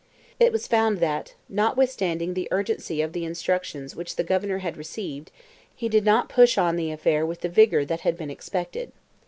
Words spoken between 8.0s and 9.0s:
had been expected.